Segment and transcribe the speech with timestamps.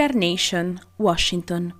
[0.00, 1.70] Carnation, Washington.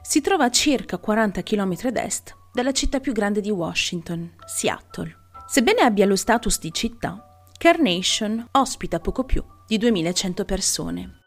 [0.00, 5.12] Si trova a circa 40 km ad est dalla città più grande di Washington, Seattle.
[5.48, 11.18] Sebbene abbia lo status di città, Carnation ospita poco più di 2100 persone.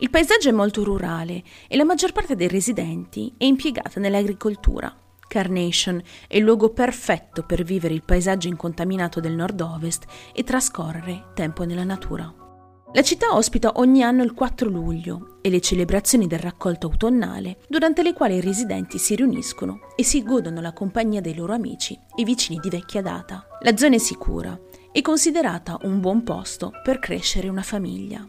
[0.00, 4.94] Il paesaggio è molto rurale e la maggior parte dei residenti è impiegata nell'agricoltura.
[5.26, 10.04] Carnation è il luogo perfetto per vivere il paesaggio incontaminato del nord-ovest
[10.34, 12.39] e trascorrere tempo nella natura.
[12.92, 18.02] La città ospita ogni anno il 4 luglio e le celebrazioni del raccolto autunnale, durante
[18.02, 22.24] le quali i residenti si riuniscono e si godono la compagnia dei loro amici e
[22.24, 23.46] vicini di vecchia data.
[23.60, 24.58] La zona è sicura
[24.90, 28.28] e considerata un buon posto per crescere una famiglia.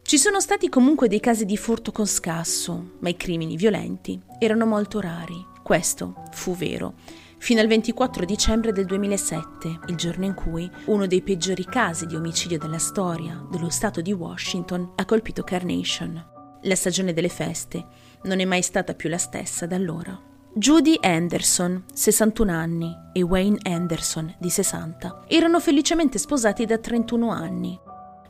[0.00, 4.64] Ci sono stati comunque dei casi di furto con scasso, ma i crimini violenti erano
[4.64, 5.46] molto rari.
[5.62, 6.94] Questo fu vero
[7.40, 12.14] fino al 24 dicembre del 2007, il giorno in cui uno dei peggiori casi di
[12.14, 16.22] omicidio della storia dello Stato di Washington ha colpito Carnation.
[16.62, 17.86] La stagione delle feste
[18.24, 20.20] non è mai stata più la stessa da allora.
[20.52, 27.78] Judy Anderson, 61 anni, e Wayne Anderson, di 60, erano felicemente sposati da 31 anni.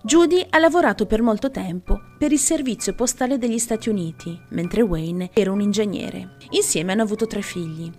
[0.02, 5.30] Judy ha lavorato per molto tempo per il servizio postale degli Stati Uniti, mentre Wayne
[5.32, 6.36] era un ingegnere.
[6.50, 7.90] Insieme hanno avuto tre figli,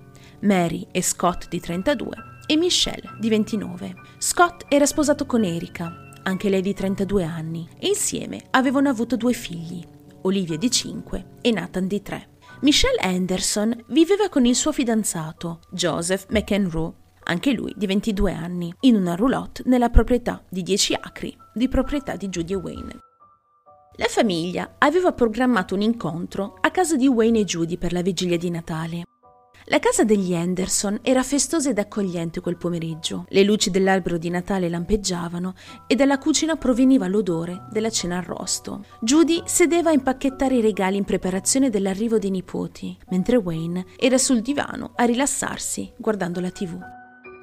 [0.42, 2.10] Mary e Scott di 32
[2.48, 3.94] e Michelle di 29.
[4.18, 9.34] Scott era sposato con Erika, anche lei di 32 anni, e insieme avevano avuto due
[9.34, 9.86] figli,
[10.24, 12.30] Olivia di 5 e Nathan di 3.
[12.62, 18.96] Michelle Anderson viveva con il suo fidanzato, Joseph McEnroe, anche lui di 22 anni, in
[18.96, 23.00] una roulotte nella proprietà di 10 acri di proprietà di Judy e Wayne.
[23.98, 28.38] La famiglia aveva programmato un incontro a casa di Wayne e Judy per la vigilia
[28.38, 29.04] di Natale.
[29.66, 33.26] La casa degli Anderson era festosa ed accogliente quel pomeriggio.
[33.30, 35.54] Le luci dell'albero di Natale lampeggiavano
[35.86, 38.86] e dalla cucina proveniva l'odore della cena arrosto.
[39.02, 44.42] Judy sedeva a impacchettare i regali in preparazione dell'arrivo dei nipoti, mentre Wayne era sul
[44.42, 46.80] divano a rilassarsi guardando la tv.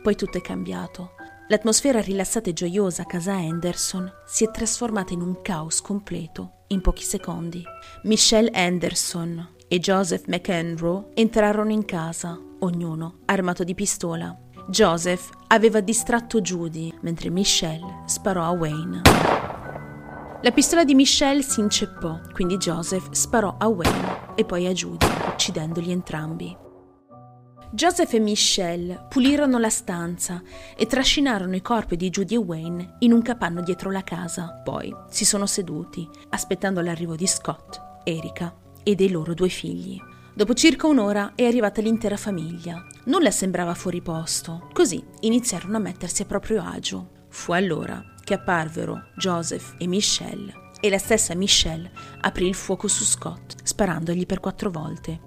[0.02, 1.12] Poi tutto è cambiato.
[1.48, 6.80] L'atmosfera rilassata e gioiosa a casa Anderson si è trasformata in un caos completo in
[6.80, 7.62] pochi secondi.
[8.02, 14.36] Michelle Anderson, e Joseph McEnroe entrarono in casa, ognuno armato di pistola.
[14.68, 19.02] Joseph aveva distratto Judy, mentre Michelle sparò a Wayne.
[20.40, 25.06] La pistola di Michelle si inceppò, quindi Joseph sparò a Wayne e poi a Judy,
[25.32, 26.56] uccidendoli entrambi.
[27.70, 30.40] Joseph e Michelle pulirono la stanza
[30.74, 34.62] e trascinarono i corpi di Judy e Wayne in un capanno dietro la casa.
[34.64, 40.00] Poi si sono seduti, aspettando l'arrivo di Scott, Erika e dei loro due figli.
[40.32, 42.86] Dopo circa un'ora è arrivata l'intera famiglia.
[43.04, 47.26] Nulla sembrava fuori posto, così iniziarono a mettersi a proprio agio.
[47.28, 51.90] Fu allora che apparvero Joseph e Michelle e la stessa Michelle
[52.20, 55.20] aprì il fuoco su Scott, sparandogli per quattro volte.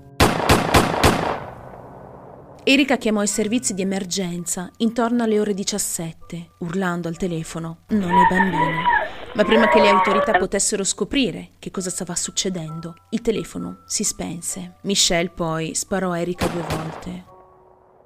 [2.63, 8.27] Erika chiamò i servizi di emergenza intorno alle ore 17, urlando al telefono: Non ai
[8.27, 9.20] bambini.
[9.33, 14.75] Ma prima che le autorità potessero scoprire che cosa stava succedendo, il telefono si spense.
[14.81, 17.29] Michelle poi sparò Erika due volte.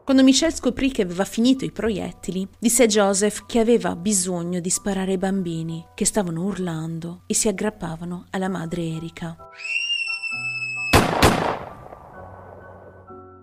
[0.04, 4.70] Quando Michelle scoprì che aveva finito i proiettili, disse a Joseph che aveva bisogno di
[4.70, 9.36] sparare ai bambini che stavano urlando e si aggrappavano alla madre Erika.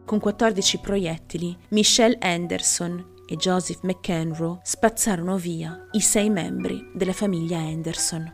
[0.04, 7.56] Con 14 proiettili, Michelle Anderson e Joseph McEnroe spazzarono via i sei membri della famiglia
[7.56, 8.31] Anderson.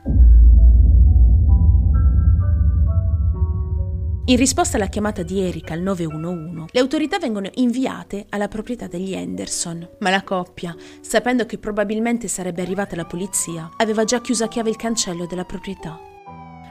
[4.25, 9.15] In risposta alla chiamata di Erika al 911, le autorità vengono inviate alla proprietà degli
[9.15, 14.49] Anderson, ma la coppia, sapendo che probabilmente sarebbe arrivata la polizia, aveva già chiuso a
[14.49, 15.97] chiave il cancello della proprietà.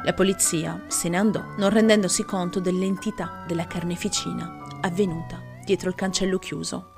[0.03, 6.38] La polizia se ne andò, non rendendosi conto dell'entità della carneficina avvenuta dietro il cancello
[6.38, 6.91] chiuso.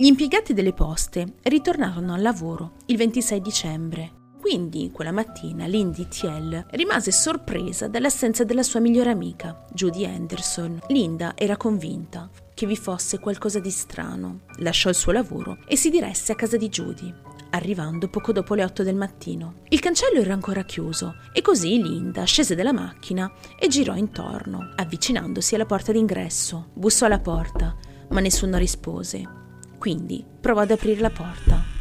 [0.00, 4.12] Gli impiegati delle poste ritornarono al lavoro il 26 dicembre.
[4.40, 10.78] Quindi, quella mattina, Lindy Thiel rimase sorpresa dall'assenza della sua migliore amica, Judy Anderson.
[10.86, 14.42] Linda era convinta che vi fosse qualcosa di strano.
[14.58, 17.12] Lasciò il suo lavoro e si diresse a casa di Judy,
[17.50, 19.62] arrivando poco dopo le 8 del mattino.
[19.70, 23.28] Il cancello era ancora chiuso e così Linda scese dalla macchina
[23.58, 26.68] e girò intorno, avvicinandosi alla porta d'ingresso.
[26.72, 27.76] Bussò alla porta,
[28.10, 29.37] ma nessuno rispose
[29.78, 31.76] quindi provò ad aprire la porta.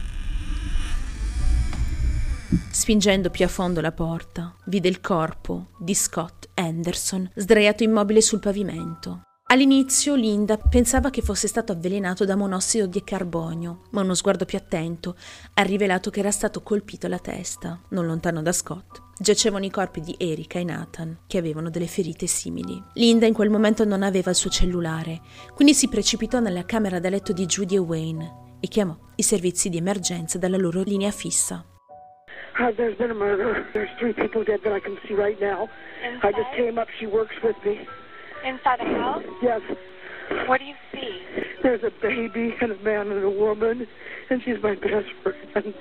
[2.71, 8.39] Spingendo più a fondo la porta, vide il corpo di Scott Anderson sdraiato immobile sul
[8.39, 9.26] pavimento.
[9.49, 14.57] All'inizio Linda pensava che fosse stato avvelenato da monossido di carbonio, ma uno sguardo più
[14.57, 15.15] attento
[15.53, 19.01] ha rivelato che era stato colpito alla testa, non lontano da Scott.
[19.17, 22.77] Giacevano i corpi di Erika e Nathan, che avevano delle ferite simili.
[22.95, 25.21] Linda in quel momento non aveva il suo cellulare,
[25.55, 29.69] quindi si precipitò nella camera da letto di Judy e Wayne e chiamò i servizi
[29.69, 31.63] di emergenza dalla loro linea fissa.
[32.59, 33.65] Uh, there's been a murder.
[33.71, 35.69] There's three people dead that I can see right now.
[36.03, 36.27] Inside?
[36.27, 36.89] I just came up.
[36.99, 37.87] She works with me.
[38.45, 39.23] Inside the house?
[39.41, 39.61] Yes.
[40.47, 41.21] What do you see?
[41.61, 43.87] There's a baby and a man and a woman,
[44.29, 45.73] and she's my best friend.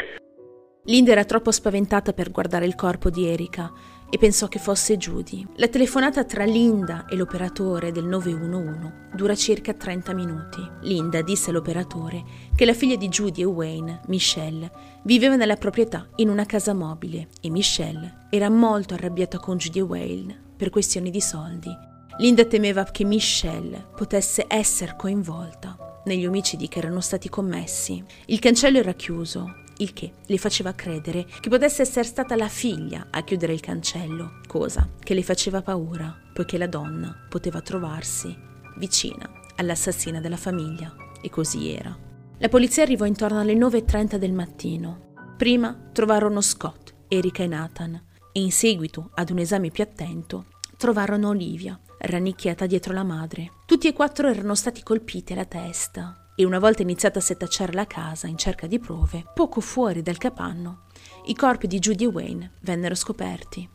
[0.88, 3.72] Linda era troppo spaventata per guardare il corpo di Erika
[4.08, 5.44] e pensò che fosse Judy.
[5.56, 10.64] La telefonata tra Linda e l'operatore del 911 dura circa 30 minuti.
[10.82, 12.22] Linda disse all'operatore
[12.54, 14.70] che la figlia di Judy e Wayne, Michelle,
[15.02, 19.82] viveva nella proprietà in una casa mobile e Michelle era molto arrabbiata con Judy e
[19.82, 26.78] Wayne per questioni di soldi Linda temeva che Michelle potesse essere coinvolta negli omicidi che
[26.78, 28.02] erano stati commessi.
[28.26, 33.08] Il cancello era chiuso, il che le faceva credere che potesse essere stata la figlia
[33.10, 38.34] a chiudere il cancello, cosa che le faceva paura, poiché la donna poteva trovarsi
[38.78, 41.94] vicina all'assassina della famiglia, e così era.
[42.38, 45.12] La polizia arrivò intorno alle 9.30 del mattino.
[45.36, 48.02] Prima trovarono Scott, Erika e Nathan,
[48.32, 50.46] e in seguito ad un esame più attento
[50.76, 53.52] trovarono Olivia, rannicchiata dietro la madre.
[53.66, 57.86] Tutti e quattro erano stati colpiti alla testa e una volta iniziata a setacciare la
[57.86, 60.84] casa in cerca di prove, poco fuori dal capanno,
[61.24, 63.68] i corpi di Judy e Wayne vennero scoperti.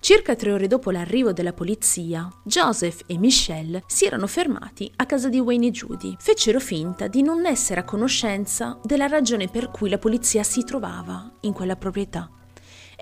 [0.00, 5.28] Circa tre ore dopo l'arrivo della polizia, Joseph e Michelle si erano fermati a casa
[5.28, 6.16] di Wayne e Judy.
[6.18, 11.30] Fecero finta di non essere a conoscenza della ragione per cui la polizia si trovava
[11.42, 12.28] in quella proprietà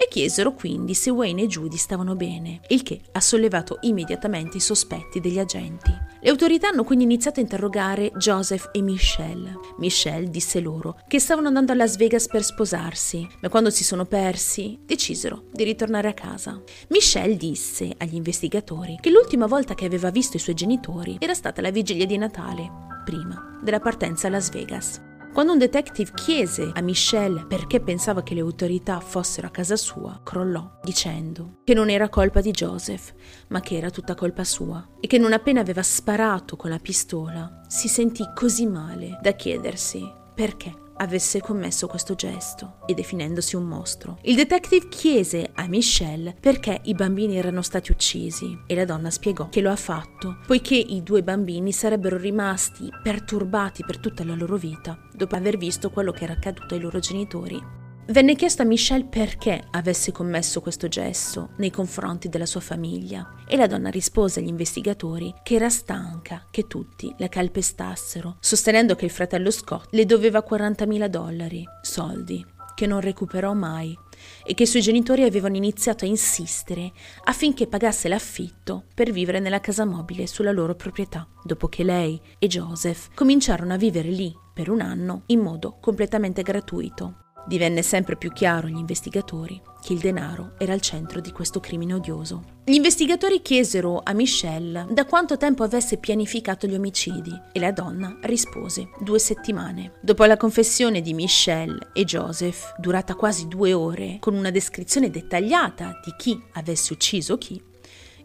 [0.00, 4.60] e chiesero quindi se Wayne e Judy stavano bene, il che ha sollevato immediatamente i
[4.60, 5.94] sospetti degli agenti.
[6.22, 9.58] Le autorità hanno quindi iniziato a interrogare Joseph e Michelle.
[9.76, 14.06] Michelle disse loro che stavano andando a Las Vegas per sposarsi, ma quando si sono
[14.06, 16.62] persi decisero di ritornare a casa.
[16.88, 21.60] Michelle disse agli investigatori che l'ultima volta che aveva visto i suoi genitori era stata
[21.60, 22.70] la vigilia di Natale,
[23.04, 25.08] prima della partenza a Las Vegas.
[25.32, 30.20] Quando un detective chiese a Michelle perché pensava che le autorità fossero a casa sua,
[30.24, 33.14] crollò, dicendo che non era colpa di Joseph,
[33.48, 37.62] ma che era tutta colpa sua, e che non appena aveva sparato con la pistola,
[37.68, 40.04] si sentì così male da chiedersi
[40.34, 44.18] perché avesse commesso questo gesto e definendosi un mostro.
[44.22, 49.48] Il detective chiese a Michelle perché i bambini erano stati uccisi e la donna spiegò
[49.48, 54.56] che lo ha fatto poiché i due bambini sarebbero rimasti perturbati per tutta la loro
[54.56, 57.79] vita dopo aver visto quello che era accaduto ai loro genitori.
[58.10, 63.56] Venne chiesto a Michelle perché avesse commesso questo gesto nei confronti della sua famiglia e
[63.56, 69.12] la donna rispose agli investigatori che era stanca che tutti la calpestassero, sostenendo che il
[69.12, 73.96] fratello Scott le doveva 40.000 dollari, soldi che non recuperò mai
[74.44, 76.90] e che i suoi genitori avevano iniziato a insistere
[77.24, 82.48] affinché pagasse l'affitto per vivere nella casa mobile sulla loro proprietà, dopo che lei e
[82.48, 87.29] Joseph cominciarono a vivere lì per un anno in modo completamente gratuito.
[87.46, 91.94] Divenne sempre più chiaro agli investigatori che il denaro era al centro di questo crimine
[91.94, 92.58] odioso.
[92.64, 98.18] Gli investigatori chiesero a Michelle da quanto tempo avesse pianificato gli omicidi e la donna
[98.22, 99.94] rispose due settimane.
[100.02, 106.00] Dopo la confessione di Michelle e Joseph, durata quasi due ore, con una descrizione dettagliata
[106.04, 107.60] di chi avesse ucciso chi,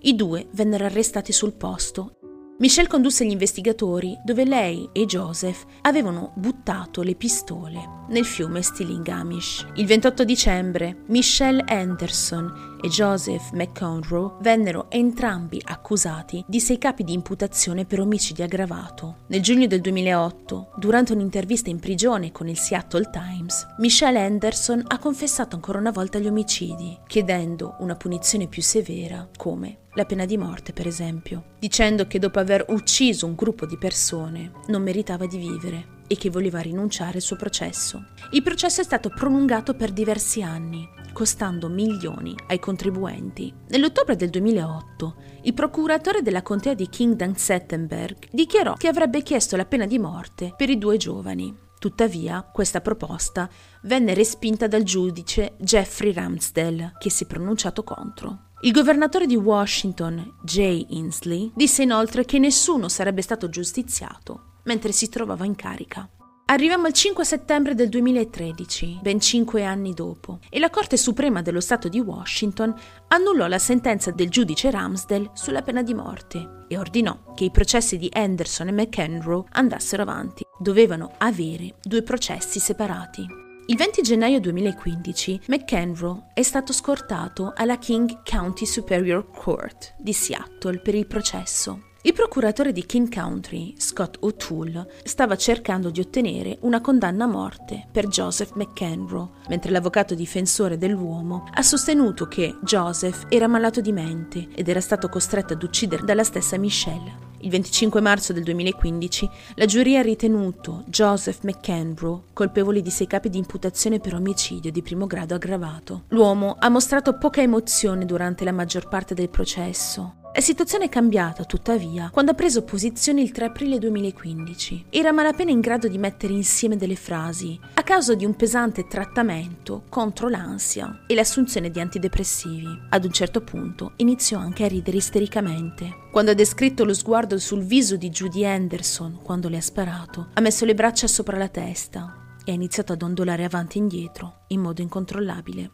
[0.01, 2.17] i due vennero arrestati sul posto
[2.57, 9.67] Michelle condusse gli investigatori dove lei e Joseph avevano buttato le pistole nel fiume Stilingamish.
[9.75, 17.13] Il 28 dicembre Michelle Anderson e Joseph McConroe vennero entrambi accusati di sei capi di
[17.13, 19.23] imputazione per omicidio aggravato.
[19.27, 24.99] Nel giugno del 2008, durante un'intervista in prigione con il Seattle Times, Michelle Anderson ha
[24.99, 30.37] confessato ancora una volta gli omicidi, chiedendo una punizione più severa, come la pena di
[30.37, 35.37] morte, per esempio, dicendo che dopo aver ucciso un gruppo di persone non meritava di
[35.37, 38.05] vivere e che voleva rinunciare al suo processo.
[38.31, 43.53] Il processo è stato prolungato per diversi anni, costando milioni ai contribuenti.
[43.69, 49.85] Nell'ottobre del 2008, il procuratore della contea di Kingdom-Settenberg dichiarò che avrebbe chiesto la pena
[49.85, 51.55] di morte per i due giovani.
[51.79, 53.49] Tuttavia, questa proposta
[53.83, 58.47] venne respinta dal giudice Jeffrey Ramsdell, che si è pronunciato contro.
[58.61, 65.09] Il governatore di Washington, Jay Inslee, disse inoltre che nessuno sarebbe stato giustiziato mentre si
[65.09, 66.09] trovava in carica.
[66.47, 71.59] Arriviamo al 5 settembre del 2013, ben cinque anni dopo, e la Corte Suprema dello
[71.59, 72.71] Stato di Washington
[73.07, 77.97] annullò la sentenza del giudice Ramsdell sulla pena di morte e ordinò che i processi
[77.97, 80.43] di Anderson e McEnroe andassero avanti.
[80.59, 83.25] Dovevano avere due processi separati.
[83.65, 90.77] Il 20 gennaio 2015 McEnroe è stato scortato alla King County Superior Court di Seattle
[90.77, 91.93] per il processo.
[92.05, 97.87] Il procuratore di King County, Scott O'Toole, stava cercando di ottenere una condanna a morte
[97.91, 104.49] per Joseph McEnroe, mentre l'avvocato difensore dell'uomo ha sostenuto che Joseph era malato di mente
[104.53, 107.33] ed era stato costretto ad uccidere dalla stessa Michelle.
[107.39, 113.29] Il 25 marzo del 2015 la giuria ha ritenuto Joseph McEnroe colpevole di sei capi
[113.29, 116.03] di imputazione per omicidio di primo grado aggravato.
[116.09, 121.45] L'uomo ha mostrato poca emozione durante la maggior parte del processo la situazione è cambiata,
[121.45, 124.87] tuttavia, quando ha preso posizione il 3 aprile 2015.
[124.89, 129.83] Era malapena in grado di mettere insieme delle frasi a causa di un pesante trattamento
[129.87, 132.67] contro l'ansia e l'assunzione di antidepressivi.
[132.89, 136.07] Ad un certo punto iniziò anche a ridere istericamente.
[136.11, 140.41] Quando ha descritto lo sguardo sul viso di Judy Anderson quando le ha sparato, ha
[140.41, 144.59] messo le braccia sopra la testa e ha iniziato ad ondolare avanti e indietro in
[144.59, 145.71] modo incontrollabile.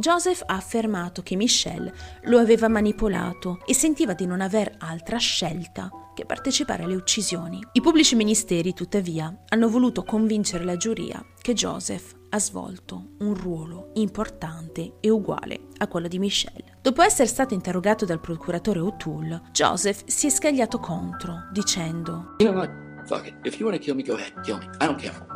[0.00, 1.92] Joseph ha affermato che Michelle
[2.22, 7.62] lo aveva manipolato e sentiva di non aver altra scelta che partecipare alle uccisioni.
[7.72, 13.90] I pubblici ministeri, tuttavia, hanno voluto convincere la giuria che Joseph ha svolto un ruolo
[13.94, 16.78] importante e uguale a quello di Michelle.
[16.80, 22.54] Dopo essere stato interrogato dal procuratore O'Toole, Joseph si è scagliato contro, dicendo: You know
[22.54, 22.70] what?
[23.06, 23.34] Fuck it.
[23.44, 24.32] If you want to kill me, go ahead.
[24.44, 24.64] Kill me.
[24.80, 25.26] I don't care.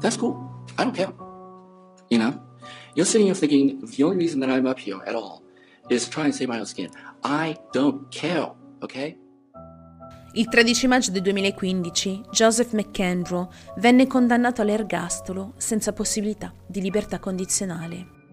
[0.00, 0.36] That's cool.
[0.76, 1.10] I don't care.
[2.10, 2.52] You know?
[2.94, 5.42] You're sitting here thinking the only reason that I'm up here at all
[5.88, 6.90] is to save my own skin.
[7.22, 9.18] I don't care, okay?
[10.36, 18.23] Il 13 maggio del 2015 Joseph McEnroe venne condannato all'ergastolo senza possibilità di libertà condizionale.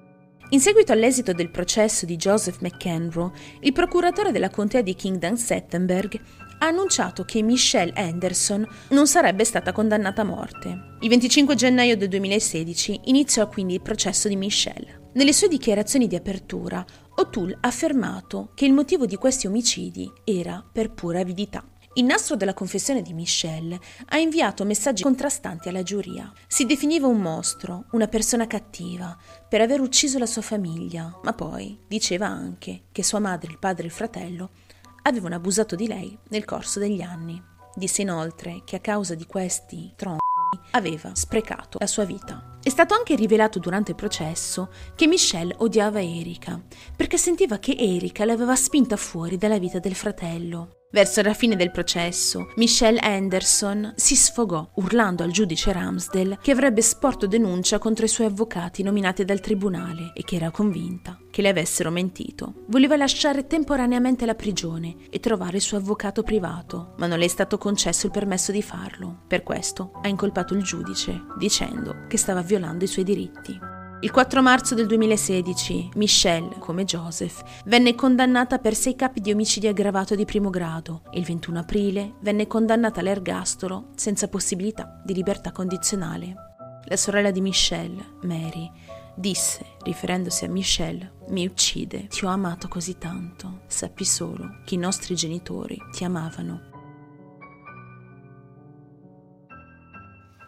[0.53, 3.31] In seguito all'esito del processo di Joseph McEnroe,
[3.61, 6.21] il procuratore della contea di Kingdom-Settenberg
[6.59, 10.97] ha annunciato che Michelle Anderson non sarebbe stata condannata a morte.
[10.99, 15.11] Il 25 gennaio del 2016 iniziò quindi il processo di Michelle.
[15.13, 20.61] Nelle sue dichiarazioni di apertura, O'Toole ha affermato che il motivo di questi omicidi era
[20.69, 21.63] per pura avidità.
[21.95, 26.31] Il nastro della confessione di Michelle ha inviato messaggi contrastanti alla giuria.
[26.47, 29.17] Si definiva un mostro, una persona cattiva,
[29.49, 33.83] per aver ucciso la sua famiglia, ma poi diceva anche che sua madre, il padre
[33.83, 34.51] e il fratello
[35.01, 37.43] avevano abusato di lei nel corso degli anni.
[37.75, 40.19] Disse inoltre che a causa di questi tronchi
[40.71, 42.57] aveva sprecato la sua vita.
[42.63, 46.61] È stato anche rivelato durante il processo che Michelle odiava Erika
[46.95, 50.75] perché sentiva che Erika l'aveva spinta fuori dalla vita del fratello.
[50.91, 56.81] Verso la fine del processo, Michelle Anderson si sfogò urlando al giudice Ramsdell che avrebbe
[56.81, 61.47] sporto denuncia contro i suoi avvocati nominati dal tribunale e che era convinta che le
[61.47, 62.65] avessero mentito.
[62.67, 67.29] Voleva lasciare temporaneamente la prigione e trovare il suo avvocato privato, ma non le è
[67.29, 69.21] stato concesso il permesso di farlo.
[69.27, 73.80] Per questo ha incolpato il giudice, dicendo che stava violando i suoi diritti.
[74.03, 79.69] Il 4 marzo del 2016 Michelle, come Joseph, venne condannata per sei capi di omicidio
[79.69, 85.51] aggravato di primo grado e il 21 aprile venne condannata all'ergastolo senza possibilità di libertà
[85.51, 86.33] condizionale.
[86.85, 88.71] La sorella di Michelle, Mary,
[89.15, 94.79] disse, riferendosi a Michelle, mi uccide, ti ho amato così tanto, sappi solo che i
[94.79, 96.70] nostri genitori ti amavano